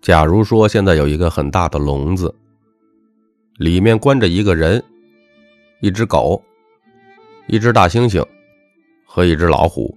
[0.00, 2.34] 假如说现在有一个很大的笼子，
[3.58, 4.82] 里面关着一个人、
[5.80, 6.42] 一只狗、
[7.46, 8.24] 一只大猩猩
[9.04, 9.94] 和一只老虎。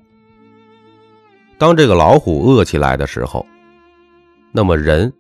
[1.58, 3.46] 当这个老虎饿起来的时候，
[4.52, 5.12] 那么人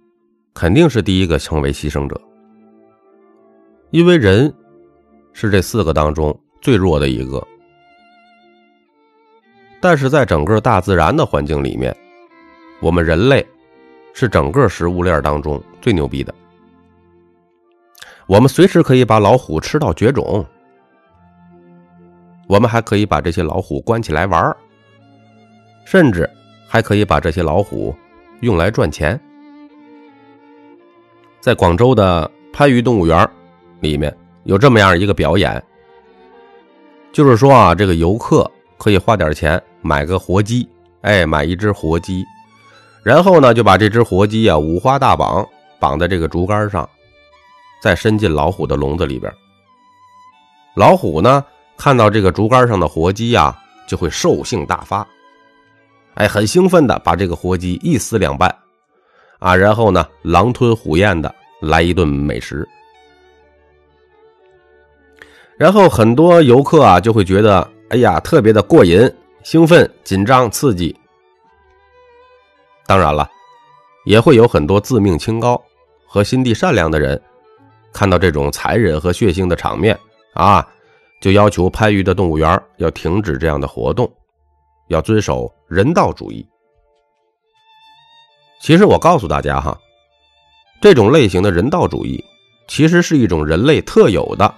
[0.54, 2.20] 肯定是第一个成为牺牲者，
[3.92, 4.54] 因为人
[5.32, 7.42] 是这四个当中最弱的一个。
[9.80, 11.96] 但是在整个大自然的环境里面，
[12.82, 13.46] 我们人类
[14.14, 16.34] 是整个食物链当中最牛逼的。
[18.28, 20.46] 我们随时可以把老虎吃到绝种，
[22.48, 24.56] 我们还可以把这些老虎关起来玩。
[25.86, 26.28] 甚至
[26.66, 27.94] 还可以把这些老虎
[28.40, 29.20] 用来赚钱。
[31.42, 33.30] 在广州的番禺动物园
[33.82, 35.62] 里面有这么样一个表演，
[37.12, 40.68] 就是说啊，这个游客可以花点钱买个活鸡，
[41.02, 42.24] 哎，买一只活鸡，
[43.04, 45.46] 然后呢就把这只活鸡啊五花大绑
[45.80, 46.90] 绑在这个竹竿上，
[47.82, 49.32] 再伸进老虎的笼子里边。
[50.76, 51.44] 老虎呢
[51.78, 53.54] 看到这个竹竿上的活鸡呀，
[53.86, 55.06] 就会兽性大发。
[56.16, 58.56] 哎，很兴奋的把这个活鸡一撕两半，
[59.40, 62.68] 啊，然后呢，狼吞虎咽的来一顿美食。
[65.58, 69.12] 然后很多游客啊就会觉得，哎呀，特别的过瘾、
[69.44, 70.96] 兴奋、紧张、刺激。
[72.86, 73.30] 当然了，
[74.06, 75.62] 也会有很多自命清高
[76.06, 77.22] 和心地善良的人，
[77.94, 79.98] 看到这种残忍和血腥的场面
[80.34, 80.68] 啊，
[81.22, 84.12] 就要求番禺的动物园要停止这样的活动。
[84.90, 86.46] 要遵守人道主义。
[88.62, 89.80] 其实我告诉大家哈，
[90.82, 92.24] 这种类型的人道主义，
[92.68, 94.54] 其实是一种人类特有的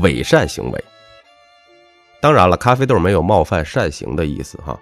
[0.00, 0.84] 伪善行为。
[2.20, 4.78] 当然了，咖啡豆没有冒犯善行的意思哈，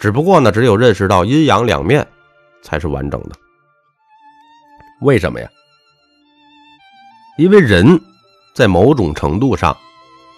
[0.00, 2.04] 只不过呢，只有认识到阴阳两面，
[2.62, 3.32] 才是完整的。
[5.02, 5.46] 为什么呀？
[7.36, 8.00] 因为人
[8.54, 9.76] 在某种程度上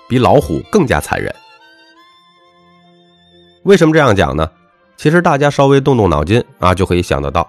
[0.09, 1.33] 比老虎更加残忍。
[3.63, 4.51] 为什么这样讲呢？
[4.97, 7.49] 其实大家稍微动动脑筋啊，就可以想得到。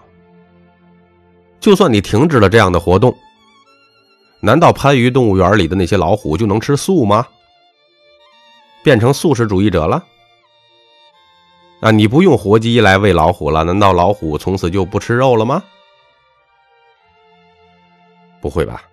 [1.60, 3.16] 就算你停止了这样的活动，
[4.40, 7.26] 难道番禺动物园里的那些老虎就能吃素吗？
[8.84, 10.04] 变成素食主义者了？
[11.84, 15.62] 啊，你不用活鸡来喂老虎了，难道老虎从此就不吃肉了吗？
[18.40, 18.84] 不会吧？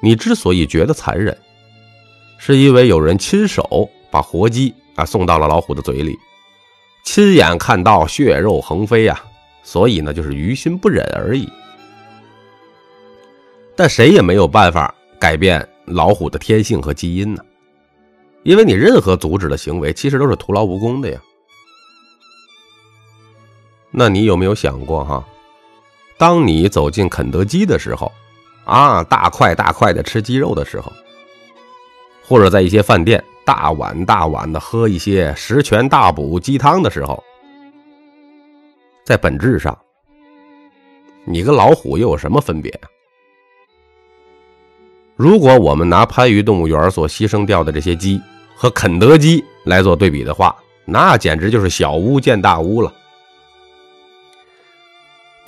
[0.00, 1.38] 你之所以觉得残忍，
[2.36, 4.74] 是因为有人亲手把活鸡。
[4.94, 6.18] 啊，送到了老虎的嘴里，
[7.02, 9.24] 亲眼看到血肉横飞呀，
[9.62, 11.48] 所以呢，就是于心不忍而已。
[13.74, 17.42] 但谁也没有办法改变老虎的天性和基因呢，
[18.42, 21.18] 因为你任何阻止的行为，其实都是徒劳无功的呀。
[23.92, 25.24] 那你有没有想过哈，
[26.18, 28.10] 当你走进肯德基的时候，
[28.64, 30.90] 啊，大块大块的吃鸡肉的时候，
[32.26, 33.22] 或者在一些饭店。
[33.44, 37.20] 大碗大碗的喝一些十全大补鸡汤的时候，
[39.04, 39.76] 在本质上，
[41.24, 42.72] 你跟老虎又有什么分别？
[45.16, 48.22] 如果我们拿番禺动物园所牺牲掉的这些鸡
[48.54, 50.54] 和肯德基来做对比的话，
[50.84, 52.94] 那简直就是小巫见大巫了。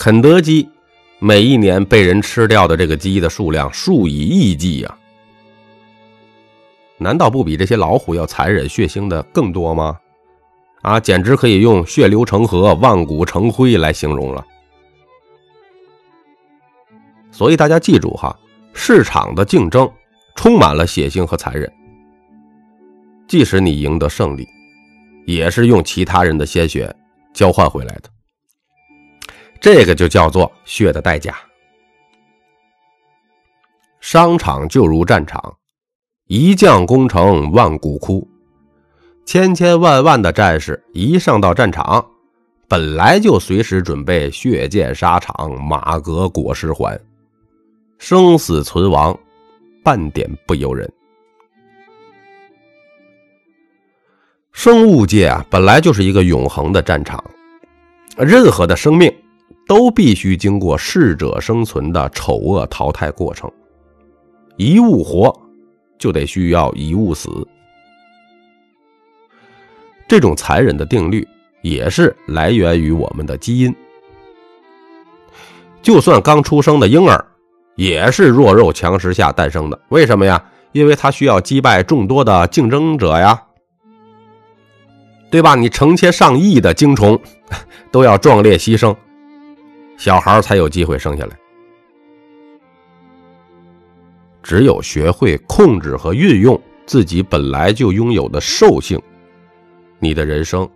[0.05, 0.69] 肯德基
[1.19, 4.99] 每一年被人吃掉的这个鸡的数量数以亿计呀。
[6.99, 9.99] 难道不比这些老虎要残忍血腥的更多吗？
[10.83, 14.45] 啊，简直可以用血流成河、万骨成灰来形容了。
[17.33, 18.39] 所以大家记住哈，
[18.75, 19.91] 市场的竞争
[20.37, 21.73] 充满了血腥和残忍。
[23.27, 24.47] 即使你赢得胜利，
[25.25, 26.95] 也是用其他人的鲜血
[27.33, 28.11] 交换回来的。
[29.65, 31.35] 这个就叫做血的代价。
[33.99, 35.57] 商场就如战场。
[36.27, 38.29] 一将功成万骨枯，
[39.25, 42.05] 千千万万的战士一上到战场，
[42.69, 47.01] 本来就随时准备血溅沙场，马革裹尸还，
[47.99, 49.19] 生死存亡，
[49.83, 50.91] 半点不由人。
[54.53, 57.23] 生物界啊，本来就是一个永恒的战场，
[58.19, 59.11] 任何的生命
[59.67, 63.51] 都必须经过适者生存的丑恶淘汰过程，
[64.57, 65.33] 一物活。
[65.97, 67.31] 就得需要一物死，
[70.07, 71.27] 这种残忍的定律
[71.63, 73.75] 也是来源于我们的基因。
[75.81, 77.25] 就算刚出生的婴儿，
[77.77, 79.81] 也是弱肉强食下诞生的。
[79.89, 80.45] 为什么呀？
[80.73, 83.41] 因为他需要击败众多的竞争者呀，
[85.31, 85.55] 对吧？
[85.55, 87.19] 你成千上亿的精虫
[87.91, 88.95] 都要壮烈牺牲，
[89.97, 91.37] 小孩才有机会生下来。
[94.43, 99.01] 只有学会控制和运用自己本来就拥有的兽性，
[99.99, 100.69] 你的人生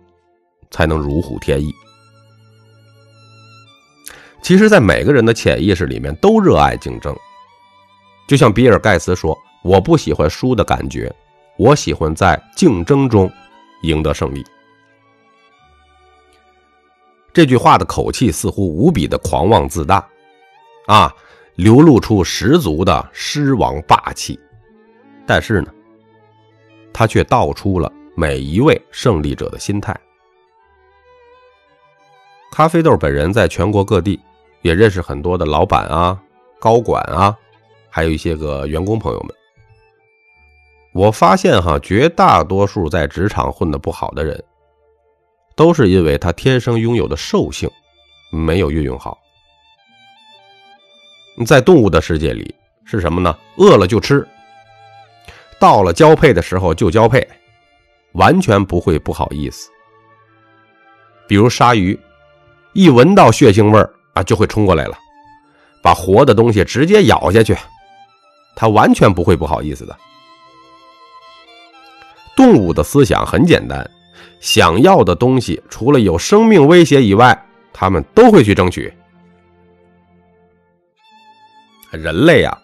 [0.71, 1.71] 才能如虎添翼。
[4.41, 7.15] 其实，在每个人的潜意识里面，都热爱竞争。
[8.27, 11.13] 就像比尔盖茨说：“我不喜欢输的感觉，
[11.57, 13.31] 我喜欢在竞争中
[13.83, 14.43] 赢得胜利。”
[17.33, 20.07] 这句话的口气似乎无比的狂妄自大，
[20.87, 21.13] 啊，
[21.55, 24.39] 流露出十足的狮王霸气。
[25.25, 25.71] 但是呢，
[26.91, 29.95] 他却道出了每一位胜利者的心态。
[32.51, 34.19] 咖啡豆本人在全国各地。
[34.61, 36.21] 也认识很多的老板啊、
[36.59, 37.33] 高管啊，
[37.89, 39.33] 还有一些个员工朋友们。
[40.91, 44.43] 我发现哈，绝大多数在职场混得不好的人，
[45.59, 47.69] 都是因为他天生拥有的兽性
[48.31, 49.19] 没有运用好。
[51.45, 53.37] 在动物的世界里是什么呢？
[53.57, 54.25] 饿了就吃，
[55.59, 57.27] 到了交配的时候就交配，
[58.13, 59.69] 完全不会不好意思。
[61.27, 61.99] 比如鲨鱼，
[62.71, 63.93] 一闻到血腥味儿。
[64.13, 64.97] 啊，就会冲过来了，
[65.83, 67.55] 把活的东西直接咬下去，
[68.55, 69.95] 它完全不会不好意思的。
[72.35, 73.87] 动物的思想很简单，
[74.39, 77.37] 想要的东西除了有生命威胁以外，
[77.73, 78.91] 他们都会去争取。
[81.91, 82.57] 人类啊，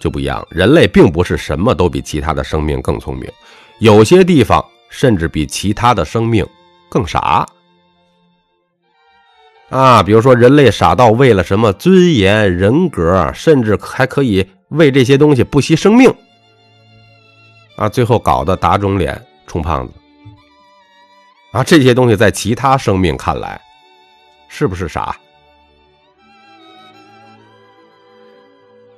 [0.00, 3.30] 就不一样，人类并不是什么都比其他的生命更聪明，
[3.78, 6.46] 有些地方甚至比其他的生命
[6.90, 7.46] 更傻。
[9.70, 16.14] 啊，比如说人类傻到为了什么尊严、人格，甚至还可以为这些东西不惜生命，
[17.76, 19.94] 啊，最后搞得打肿脸充胖子，
[21.52, 23.60] 啊，这些东西在其他生命看来，
[24.48, 25.14] 是不是傻？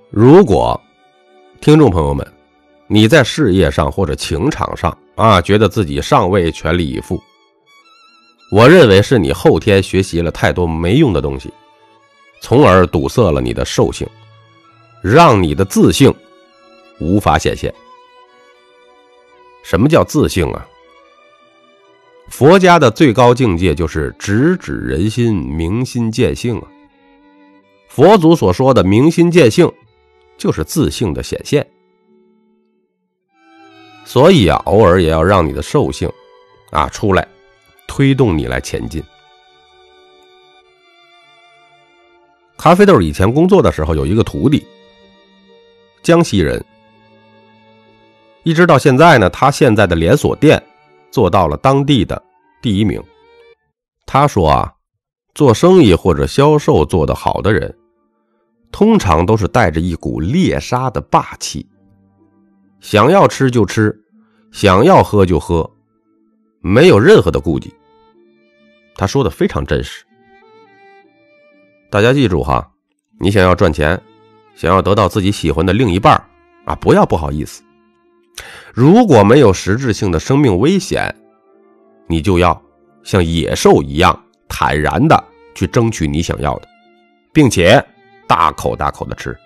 [0.08, 0.80] 如果
[1.60, 2.24] 听众朋友们，
[2.86, 7.20] 你在事业上或者情场上啊，觉得自己尚未全力以赴。
[8.52, 11.52] 我认为是你后天学习了太多没用的东西，
[12.40, 14.06] 从而堵塞了你的兽性，
[15.02, 16.14] 让你的自性
[17.00, 17.74] 无法显现。
[19.64, 20.64] 什么叫自性啊？
[22.28, 26.68] 佛家的最高境界就是直指人心，明心见性啊。
[27.88, 29.70] 佛祖所说的明心见性，
[30.36, 31.66] 就是自性的显现。
[34.04, 36.10] 所以啊，偶尔也要让你的兽性
[36.70, 37.26] 啊出来。
[37.86, 39.00] 推动你来前进。
[42.56, 44.66] 咖啡豆以前工作的时候有一个徒弟，
[46.02, 46.64] 江西人，
[48.42, 50.60] 一直到现在呢，他现在的连锁店
[51.14, 52.20] 做到了当地的
[52.61, 53.00] 第一名。
[54.05, 54.75] 他说啊，
[55.32, 57.72] 做生意或者销售做得好的人，
[58.72, 61.64] 通常都是带着一股猎杀的霸气，
[62.81, 63.96] 想要吃就吃，
[64.50, 65.70] 想要喝就喝。
[66.61, 67.72] 没有任何的顾忌，
[68.96, 70.05] 他说的非常真实。
[71.90, 72.69] 大家记住哈，
[73.20, 74.02] 你想要赚钱，
[74.56, 76.20] 想要得到自己喜欢的另一半
[76.64, 77.62] 啊，不要不好意思。
[78.72, 81.14] 如果没有实质性的生命危险，
[82.06, 82.60] 你就要
[83.02, 85.24] 像野兽一样坦然的
[85.55, 86.69] 去争取你想要的，
[87.32, 87.84] 并且
[88.26, 89.36] 大口大口的吃。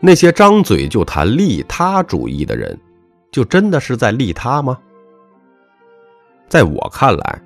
[0.00, 2.78] 那些张嘴就谈利他主义的人。
[3.30, 4.78] 就真的是在利他吗？
[6.48, 7.42] 在我看来，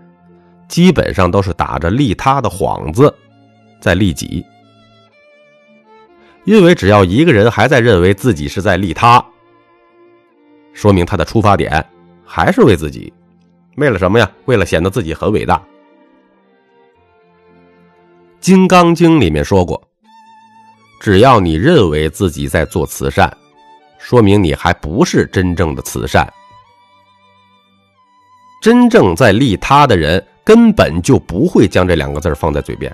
[0.69, 3.13] 基本上都是打着利他的幌子，
[3.81, 4.47] 在利己。
[6.45, 9.25] 因为只要一个人还在认为自己是在利他，
[10.73, 11.85] 说明他的出发点
[12.25, 13.13] 还是为自己，
[13.77, 14.31] 为了什么呀？
[14.47, 15.57] 为了显得自己很伟大。
[18.41, 19.81] 《金刚经》里面说过，
[21.01, 23.33] 只要你认为自己在做慈善。
[23.99, 26.29] 说明你还不是真正的慈善。
[28.61, 32.93] 真正在利他的人，根本就不会将这两个字放在嘴边。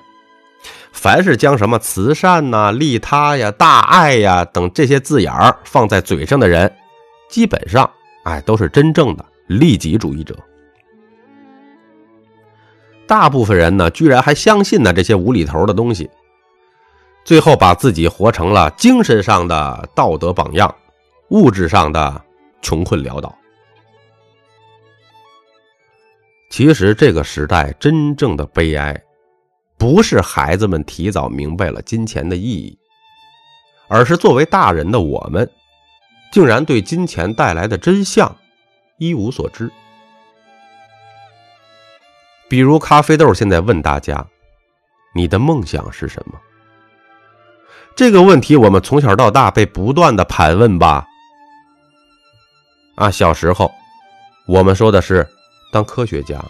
[0.98, 6.70] 凡是将什么慈善呐、利他呀、大爱呀等这些字眼儿放在嘴上的人，
[7.30, 7.88] 基本上，
[8.24, 10.36] 哎，都是真正的利己主义者。
[13.06, 16.10] 大部分人呢，居然还相信呢这些无厘头的东西，
[17.24, 20.74] 最后把自己活成了精神上的道德榜样。
[21.28, 22.20] 物质上的
[22.60, 23.32] 穷困潦倒，
[26.50, 29.00] 其实这个时代真正的悲哀，
[29.78, 32.76] 不是孩子们提早明白了金钱的意义，
[33.88, 35.48] 而是作为大人的我们，
[36.32, 38.36] 竟然对金钱带来的真相
[38.98, 39.70] 一无所知。
[42.48, 44.26] 比如咖啡豆现在问大家
[45.14, 46.38] ：“你的梦想是什么？”
[47.94, 51.06] 这个问题我们从小到大被不断的盘问吧。
[52.96, 53.70] 啊，小时候
[54.46, 55.24] 我们说的是
[55.72, 56.44] 当科学家、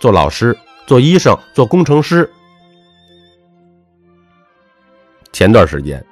[0.00, 2.32] 做老师、做医生、做工程师。
[5.38, 6.04] 前段时间，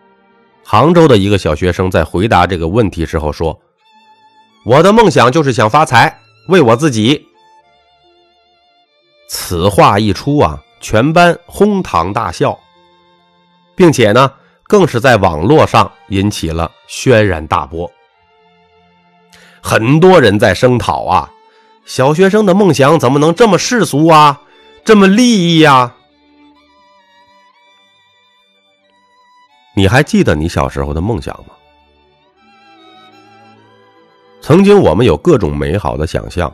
[0.64, 3.60] 杭州的一个小学生在回答这个问题时候说
[4.64, 6.16] ：“我的梦想就是想发财，
[6.46, 7.26] 为我自己。”
[9.28, 12.56] 此话一出啊，全班哄堂大笑，
[13.74, 14.30] 并且呢，
[14.62, 17.90] 更是在网络上引起了轩然大波。
[19.60, 21.32] 很多人在声讨啊，
[21.84, 24.42] 小学生的梦想怎么能这么世俗啊，
[24.84, 25.95] 这么利益呀？
[29.78, 31.52] 你还记得你小时候的梦想吗？
[34.40, 36.50] 曾经我们有各种美好的想象。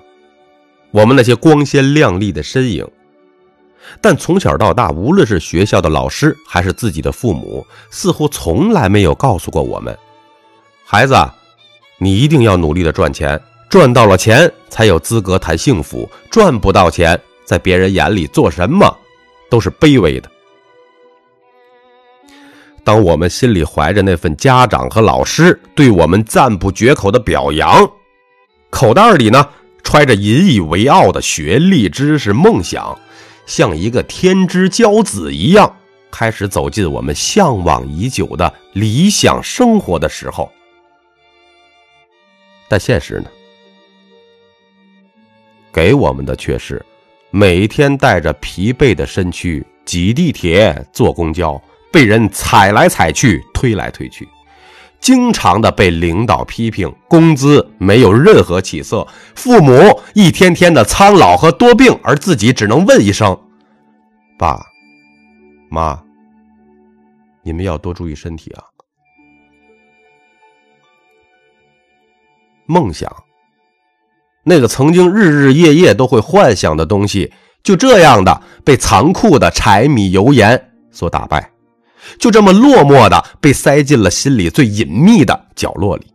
[0.91, 2.85] 我们那些光鲜亮丽的身影，
[4.01, 9.97] 但从小到大，无论是学校的老师还是自己的父母，似乎从来没有告诉过我们：
[10.85, 11.15] 孩子，
[11.99, 18.93] 你一定要努力的赚钱，赚到了钱才有资格谈幸福，赚不到钱，在别人眼里做什么
[19.49, 20.29] 都是卑微的。
[22.85, 27.89] 当我们心里怀着那份家长和老师对我们赞不绝口的表扬，
[28.71, 29.49] 口袋里呢？
[29.85, 32.97] 揣着引以为傲的学历、知识、梦想，
[33.47, 35.77] 像一个天之骄子一样，
[36.09, 40.49] 开始走进我们向往已久的理想生活的时候。
[42.69, 43.27] 但现实呢？
[45.73, 46.85] 给我们的却是
[47.31, 51.61] 每天带着疲惫的身躯挤地铁、坐公交，
[51.93, 54.27] 被人踩来踩去、推来推去。
[54.99, 63.37] 经常的被领导批评，工资没有任何起色，父母一天天的苍老和多病，而自己只能问一声
[64.39, 64.65] ：“爸
[65.71, 66.01] 妈，
[67.43, 68.63] 你们要多注意身体啊！”
[72.67, 73.13] 梦想，
[74.45, 77.33] 那个曾经日日夜夜都会幻想的东西，
[77.65, 81.52] 就这样的被残酷的柴米油盐所打败。
[82.19, 86.07] 就这么落寞的被塞进了心里最隐秘的角落里。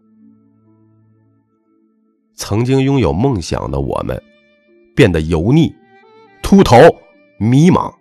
[2.35, 4.21] 曾经拥有梦想的我们，
[4.95, 5.73] 变得油腻、
[6.43, 6.77] 秃头、
[7.39, 7.91] 迷茫；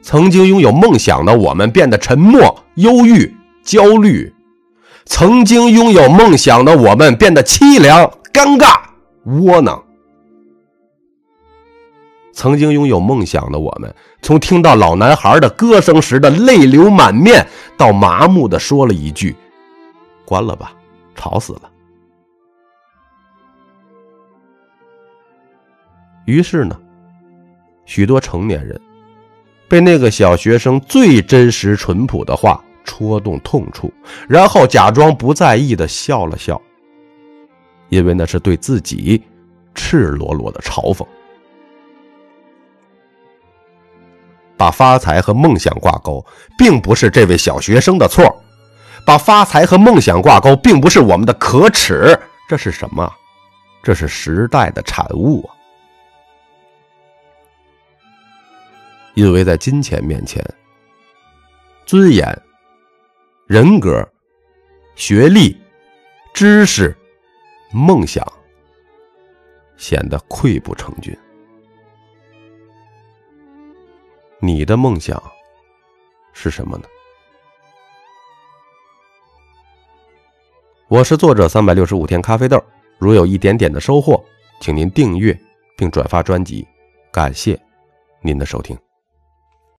[0.00, 4.32] 曾经拥有梦想的我们，变得沉默、忧郁、焦虑；
[5.06, 8.80] 曾经拥有梦想的我们，变得凄凉、尴尬、
[9.42, 9.82] 窝囊。
[12.40, 19.36] 曾经拥有梦想的我们，从听到老男孩的歌声时的泪流满面，到麻木的说了一句
[20.24, 20.72] ：“关了吧，
[21.14, 21.70] 吵死了。”
[26.24, 26.80] 于是呢，
[27.84, 28.80] 许多成年人
[29.68, 33.92] 被那个小学生最真实淳朴的话戳动痛处，
[34.26, 36.58] 然后假装不在意的笑了笑，
[37.90, 39.22] 因为那是对自己
[39.74, 41.06] 赤裸裸的嘲讽。
[44.60, 46.22] 把发财和梦想挂钩，
[46.58, 48.26] 并不是这位小学生的错；
[49.06, 52.14] 把发财和梦想挂钩，并不是我们的可耻。
[52.46, 53.10] 这是什么？
[53.82, 55.56] 这是时代的产物啊！
[59.14, 60.44] 因为在金钱面前，
[61.86, 62.38] 尊严、
[63.46, 64.06] 人格、
[64.94, 65.58] 学历、
[66.34, 66.94] 知识、
[67.72, 68.22] 梦想
[69.78, 71.18] 显得溃不成军。
[74.42, 75.22] 你的梦想
[76.32, 76.84] 是什么呢？
[80.88, 82.58] 我是作者三百六十五天咖啡豆，
[82.98, 84.24] 如有一点点的收获，
[84.60, 85.38] 请您订阅
[85.76, 86.66] 并转发专辑，
[87.12, 87.60] 感谢
[88.22, 88.76] 您的收听。